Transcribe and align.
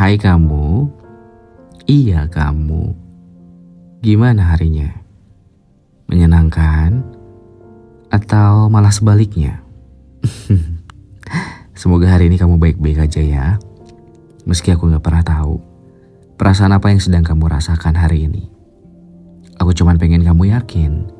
Hai 0.00 0.16
kamu, 0.16 0.88
iya 1.84 2.24
kamu. 2.24 2.96
Gimana 4.00 4.48
harinya? 4.48 4.88
Menyenangkan? 6.08 7.04
Atau 8.08 8.72
malah 8.72 8.96
sebaliknya? 8.96 9.60
Semoga 11.76 12.16
hari 12.16 12.32
ini 12.32 12.40
kamu 12.40 12.56
baik-baik 12.56 13.12
aja 13.12 13.20
ya. 13.20 13.46
Meski 14.48 14.72
aku 14.72 14.88
gak 14.88 15.04
pernah 15.04 15.20
tahu 15.20 15.60
perasaan 16.40 16.72
apa 16.72 16.88
yang 16.88 17.04
sedang 17.04 17.20
kamu 17.20 17.60
rasakan 17.60 17.92
hari 17.92 18.24
ini. 18.24 18.48
Aku 19.60 19.76
cuman 19.76 20.00
pengen 20.00 20.24
kamu 20.24 20.56
yakin 20.56 21.12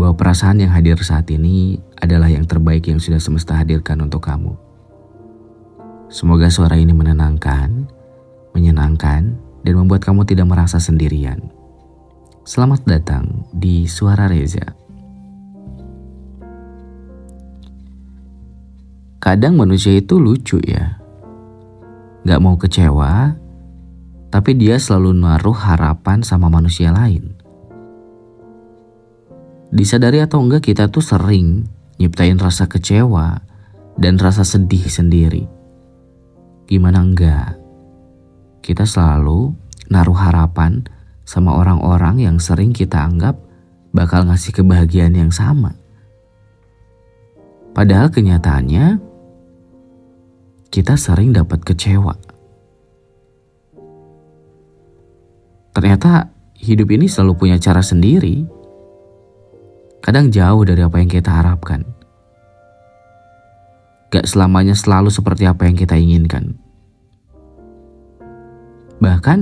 bahwa 0.00 0.16
perasaan 0.16 0.56
yang 0.56 0.72
hadir 0.72 0.96
saat 1.04 1.28
ini 1.28 1.84
adalah 2.00 2.32
yang 2.32 2.48
terbaik 2.48 2.88
yang 2.88 2.96
sudah 2.96 3.20
semesta 3.20 3.60
hadirkan 3.60 4.00
untuk 4.00 4.24
kamu. 4.24 4.56
Semoga 6.08 6.48
suara 6.48 6.80
ini 6.80 6.96
menenangkan, 6.96 8.00
menyenangkan, 8.52 9.36
dan 9.62 9.74
membuat 9.78 10.02
kamu 10.02 10.26
tidak 10.26 10.50
merasa 10.50 10.82
sendirian. 10.82 11.38
Selamat 12.42 12.82
datang 12.82 13.46
di 13.54 13.86
Suara 13.86 14.26
Reza. 14.26 14.66
Kadang 19.22 19.54
manusia 19.54 19.94
itu 19.94 20.18
lucu 20.18 20.58
ya. 20.66 20.98
Gak 22.26 22.42
mau 22.42 22.58
kecewa, 22.58 23.38
tapi 24.34 24.58
dia 24.58 24.82
selalu 24.82 25.14
naruh 25.14 25.54
harapan 25.54 26.26
sama 26.26 26.50
manusia 26.50 26.90
lain. 26.90 27.38
Disadari 29.70 30.18
atau 30.18 30.42
enggak 30.42 30.66
kita 30.66 30.90
tuh 30.90 31.06
sering 31.06 31.62
nyiptain 32.02 32.34
rasa 32.34 32.66
kecewa 32.66 33.38
dan 33.94 34.18
rasa 34.18 34.42
sedih 34.42 34.90
sendiri. 34.90 35.46
Gimana 36.66 37.06
enggak? 37.06 37.61
Kita 38.62 38.86
selalu 38.86 39.50
naruh 39.90 40.14
harapan 40.14 40.86
sama 41.26 41.58
orang-orang 41.58 42.22
yang 42.22 42.38
sering 42.38 42.70
kita 42.70 43.02
anggap 43.02 43.34
bakal 43.90 44.22
ngasih 44.22 44.54
kebahagiaan 44.54 45.18
yang 45.18 45.34
sama. 45.34 45.74
Padahal 47.74 48.06
kenyataannya 48.14 49.02
kita 50.70 50.94
sering 50.94 51.34
dapat 51.34 51.66
kecewa. 51.66 52.14
Ternyata 55.74 56.30
hidup 56.62 56.88
ini 56.94 57.10
selalu 57.10 57.34
punya 57.34 57.58
cara 57.58 57.82
sendiri 57.82 58.46
kadang 59.98 60.30
jauh 60.30 60.62
dari 60.62 60.86
apa 60.86 61.02
yang 61.02 61.10
kita 61.10 61.34
harapkan. 61.34 61.82
Gak 64.12 64.28
selamanya 64.28 64.76
selalu 64.76 65.10
seperti 65.10 65.48
apa 65.48 65.66
yang 65.66 65.74
kita 65.74 65.96
inginkan. 65.98 66.61
Bahkan 69.02 69.38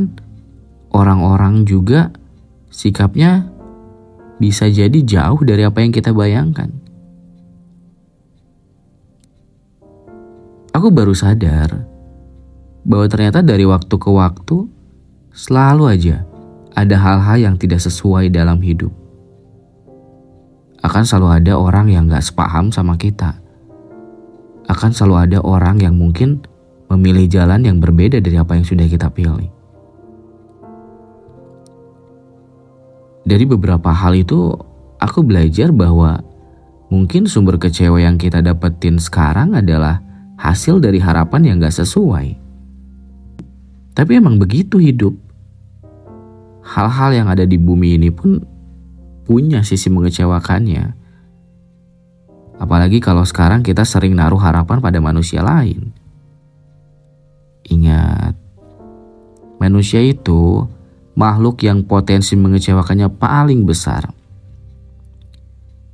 orang-orang 0.97 1.69
juga 1.69 2.09
sikapnya 2.73 3.53
bisa 4.41 4.73
jadi 4.73 4.97
jauh 5.05 5.45
dari 5.45 5.69
apa 5.69 5.85
yang 5.85 5.93
kita 5.93 6.17
bayangkan. 6.17 6.73
Aku 10.73 10.89
baru 10.89 11.13
sadar 11.13 11.85
bahwa 12.89 13.05
ternyata 13.13 13.45
dari 13.45 13.69
waktu 13.69 13.93
ke 14.01 14.09
waktu 14.09 14.65
selalu 15.37 15.85
aja 15.93 16.25
ada 16.73 16.97
hal-hal 16.97 17.37
yang 17.37 17.57
tidak 17.61 17.85
sesuai 17.85 18.33
dalam 18.33 18.65
hidup 18.65 18.89
akan 20.81 21.05
selalu 21.05 21.29
ada 21.45 21.53
orang 21.61 21.93
yang 21.93 22.09
gak 22.09 22.25
sepaham 22.25 22.73
sama 22.73 22.97
kita. 22.97 23.37
Akan 24.69 24.97
selalu 24.97 25.17
ada 25.29 25.39
orang 25.45 25.77
yang 25.83 25.95
mungkin 25.99 26.41
memilih 26.91 27.31
jalan 27.31 27.63
yang 27.63 27.79
berbeda 27.79 28.19
dari 28.19 28.35
apa 28.35 28.59
yang 28.59 28.67
sudah 28.67 28.87
kita 28.91 29.07
pilih. 29.15 29.47
Dari 33.23 33.47
beberapa 33.47 33.95
hal 33.95 34.19
itu, 34.19 34.51
aku 34.99 35.23
belajar 35.23 35.71
bahwa 35.71 36.19
mungkin 36.91 37.31
sumber 37.31 37.63
kecewa 37.63 38.03
yang 38.03 38.19
kita 38.19 38.43
dapetin 38.43 38.99
sekarang 38.99 39.55
adalah 39.55 40.03
hasil 40.35 40.83
dari 40.83 40.99
harapan 40.99 41.47
yang 41.47 41.57
gak 41.63 41.79
sesuai. 41.79 42.35
Tapi 43.95 44.13
emang 44.19 44.41
begitu 44.41 44.83
hidup. 44.83 45.15
Hal-hal 46.67 47.15
yang 47.15 47.29
ada 47.31 47.47
di 47.47 47.55
bumi 47.55 48.03
ini 48.03 48.11
pun 48.11 48.43
punya 49.23 49.63
sisi 49.63 49.87
mengecewakannya. 49.93 50.99
Apalagi 52.59 52.99
kalau 52.99 53.23
sekarang 53.23 53.63
kita 53.63 53.87
sering 53.87 54.19
naruh 54.19 54.43
harapan 54.43 54.83
pada 54.83 54.99
manusia 54.99 55.41
lain. 55.45 56.00
Ingat, 57.71 58.35
manusia 59.63 60.03
itu 60.03 60.67
makhluk 61.15 61.63
yang 61.63 61.87
potensi 61.87 62.35
mengecewakannya 62.35 63.07
paling 63.15 63.63
besar. 63.63 64.11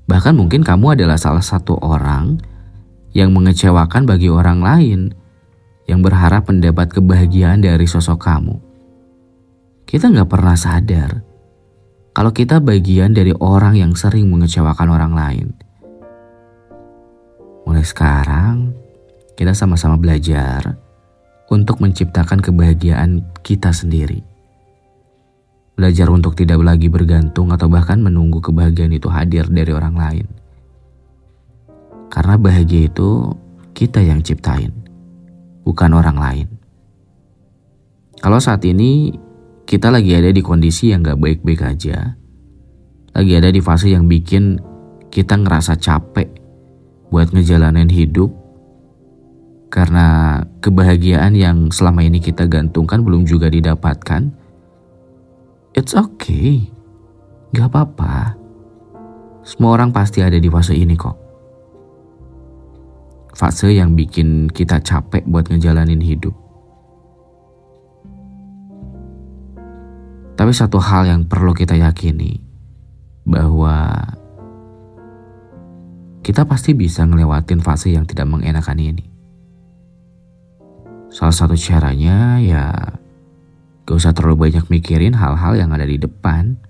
Bahkan 0.07 0.35
mungkin 0.39 0.63
kamu 0.63 0.97
adalah 0.97 1.19
salah 1.19 1.43
satu 1.43 1.77
orang 1.83 2.41
yang 3.13 3.35
mengecewakan 3.35 4.07
bagi 4.07 4.31
orang 4.31 4.63
lain 4.63 5.01
yang 5.91 6.01
berharap 6.01 6.47
mendapat 6.47 6.95
kebahagiaan 6.95 7.61
dari 7.61 7.85
sosok 7.85 8.19
kamu. 8.23 8.57
Kita 9.87 10.11
nggak 10.11 10.31
pernah 10.31 10.55
sadar 10.59 11.11
kalau 12.17 12.33
kita 12.33 12.63
bagian 12.63 13.13
dari 13.13 13.35
orang 13.37 13.77
yang 13.77 13.93
sering 13.93 14.33
mengecewakan 14.33 14.89
orang 14.89 15.13
lain. 15.13 15.49
Mulai 17.67 17.83
sekarang, 17.83 18.73
kita 19.35 19.53
sama-sama 19.53 19.99
belajar 19.99 20.86
untuk 21.51 21.79
menciptakan 21.79 22.43
kebahagiaan 22.43 23.23
kita 23.47 23.71
sendiri. 23.71 24.23
Belajar 25.77 26.09
untuk 26.09 26.33
tidak 26.33 26.59
lagi 26.65 26.89
bergantung 26.89 27.53
atau 27.53 27.69
bahkan 27.69 28.01
menunggu 28.01 28.41
kebahagiaan 28.41 28.97
itu 28.97 29.13
hadir 29.13 29.45
dari 29.47 29.71
orang 29.71 29.95
lain. 29.95 30.27
Karena 32.09 32.41
bahagia 32.41 32.89
itu 32.89 33.37
kita 33.77 34.01
yang 34.01 34.25
ciptain, 34.25 34.73
bukan 35.69 35.91
orang 35.93 36.17
lain. 36.17 36.49
Kalau 38.17 38.41
saat 38.41 38.65
ini 38.65 39.13
kita 39.69 39.93
lagi 39.93 40.17
ada 40.17 40.33
di 40.33 40.41
kondisi 40.41 40.95
yang 40.95 41.05
gak 41.05 41.21
baik-baik 41.21 41.61
aja. 41.61 42.17
Lagi 43.13 43.33
ada 43.37 43.53
di 43.53 43.61
fase 43.61 43.93
yang 43.93 44.09
bikin 44.09 44.57
kita 45.13 45.37
ngerasa 45.37 45.77
capek 45.77 46.29
buat 47.13 47.35
ngejalanin 47.37 47.93
hidup 47.93 48.46
karena 49.67 50.41
kebahagiaan 50.63 51.35
yang 51.35 51.69
selama 51.75 52.07
ini 52.07 52.23
kita 52.23 52.47
gantungkan 52.47 53.03
belum 53.03 53.27
juga 53.27 53.51
didapatkan. 53.51 54.31
It's 55.77 55.93
okay, 55.93 56.71
gak 57.53 57.69
apa-apa. 57.75 58.39
Semua 59.45 59.77
orang 59.77 59.93
pasti 59.93 60.25
ada 60.25 60.39
di 60.41 60.49
fase 60.49 60.75
ini 60.75 60.97
kok. 60.97 61.17
Fase 63.37 63.69
yang 63.69 63.93
bikin 63.93 64.49
kita 64.49 64.81
capek 64.81 65.23
buat 65.29 65.53
ngejalanin 65.53 66.01
hidup. 66.01 66.33
Tapi 70.37 70.53
satu 70.53 70.81
hal 70.81 71.09
yang 71.09 71.23
perlu 71.29 71.53
kita 71.57 71.77
yakini 71.77 72.41
bahwa 73.25 73.93
kita 76.21 76.45
pasti 76.45 76.75
bisa 76.75 77.07
ngelewatin 77.07 77.61
fase 77.63 77.93
yang 77.93 78.05
tidak 78.05 78.29
mengenakan 78.29 78.81
ini. 78.81 79.16
Salah 81.17 81.33
satu 81.33 81.57
caranya 81.57 82.37
ya 82.45 82.77
gak 83.89 83.97
usah 83.97 84.13
terlalu 84.13 84.53
banyak 84.53 84.69
mikirin 84.69 85.17
hal-hal 85.17 85.57
yang 85.57 85.73
ada 85.73 85.89
di 85.89 85.97
depan. 85.97 86.61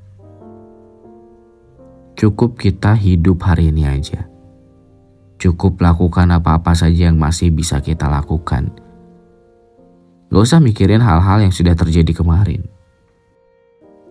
Cukup 2.14 2.54
kita 2.54 2.94
hidup 2.94 3.42
hari 3.42 3.74
ini 3.74 3.90
aja. 3.90 4.30
Cukup 5.42 5.82
lakukan 5.82 6.30
apa-apa 6.30 6.78
saja 6.78 7.10
yang 7.10 7.18
masih 7.18 7.50
bisa 7.50 7.82
kita 7.82 8.06
lakukan. 8.06 8.70
Gak 10.30 10.42
usah 10.46 10.62
mikirin 10.62 11.02
hal-hal 11.02 11.42
yang 11.42 11.50
sudah 11.50 11.74
terjadi 11.74 12.22
kemarin 12.22 12.70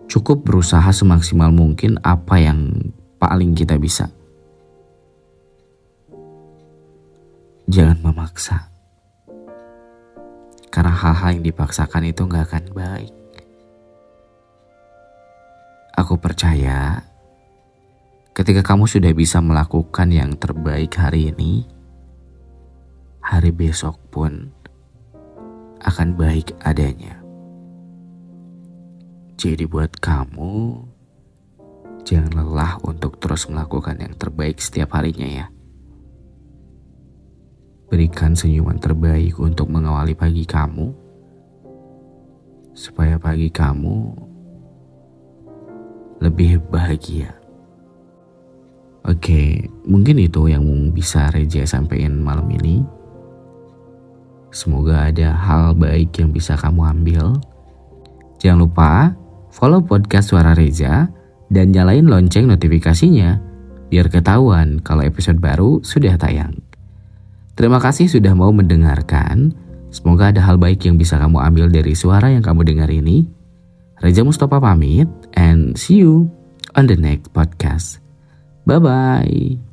cukup 0.06 0.46
berusaha 0.46 0.86
semaksimal 0.94 1.50
mungkin 1.50 1.98
apa 2.00 2.38
yang 2.40 2.72
paling 3.18 3.52
kita 3.52 3.76
bisa. 3.76 4.08
Jangan 7.66 7.98
memaksa. 8.00 8.75
Karena 10.76 10.92
hal-hal 10.92 11.40
yang 11.40 11.44
dipaksakan 11.48 12.04
itu 12.04 12.28
gak 12.28 12.52
akan 12.52 12.64
baik. 12.76 13.12
Aku 15.96 16.20
percaya 16.20 17.00
ketika 18.36 18.60
kamu 18.60 18.84
sudah 18.84 19.08
bisa 19.16 19.40
melakukan 19.40 20.12
yang 20.12 20.36
terbaik 20.36 20.92
hari 21.00 21.32
ini, 21.32 21.64
hari 23.24 23.56
besok 23.56 23.96
pun 24.12 24.52
akan 25.80 26.12
baik 26.12 26.52
adanya. 26.60 27.24
Jadi 29.40 29.64
buat 29.64 29.96
kamu, 29.96 30.84
jangan 32.04 32.36
lelah 32.36 32.76
untuk 32.84 33.16
terus 33.16 33.48
melakukan 33.48 33.96
yang 33.96 34.12
terbaik 34.12 34.60
setiap 34.60 34.92
harinya 34.92 35.24
ya. 35.24 35.55
Berikan 37.86 38.34
senyuman 38.34 38.78
terbaik 38.82 39.38
untuk 39.38 39.70
mengawali 39.70 40.12
pagi 40.12 40.42
kamu. 40.42 41.06
supaya 42.76 43.16
pagi 43.16 43.48
kamu 43.48 44.12
lebih 46.20 46.60
bahagia. 46.68 47.32
Oke, 49.06 49.64
mungkin 49.86 50.18
itu 50.20 50.50
yang 50.50 50.66
bisa 50.92 51.32
Reja 51.32 51.64
sampaikan 51.64 52.20
malam 52.20 52.50
ini. 52.52 52.82
Semoga 54.50 55.08
ada 55.08 55.30
hal 55.30 55.78
baik 55.78 56.18
yang 56.18 56.34
bisa 56.34 56.58
kamu 56.58 56.84
ambil. 57.00 57.38
Jangan 58.42 58.58
lupa 58.66 59.14
follow 59.54 59.80
podcast 59.80 60.34
Suara 60.34 60.52
Reza 60.52 61.06
dan 61.48 61.70
nyalain 61.70 62.04
lonceng 62.04 62.50
notifikasinya 62.50 63.38
biar 63.86 64.10
ketahuan 64.10 64.82
kalau 64.82 65.06
episode 65.06 65.38
baru 65.38 65.78
sudah 65.86 66.18
tayang. 66.18 66.65
Terima 67.56 67.80
kasih 67.80 68.06
sudah 68.12 68.36
mau 68.36 68.52
mendengarkan. 68.52 69.56
Semoga 69.88 70.28
ada 70.28 70.44
hal 70.44 70.60
baik 70.60 70.84
yang 70.84 71.00
bisa 71.00 71.16
kamu 71.16 71.40
ambil 71.40 71.66
dari 71.72 71.96
suara 71.96 72.28
yang 72.28 72.44
kamu 72.44 72.68
dengar 72.68 72.92
ini. 72.92 73.24
Reza 74.04 74.20
Mustafa 74.20 74.60
pamit 74.60 75.08
and 75.40 75.72
see 75.72 76.04
you 76.04 76.28
on 76.76 76.84
the 76.84 77.00
next 77.00 77.32
podcast. 77.32 78.04
Bye 78.68 78.76
bye. 78.76 79.65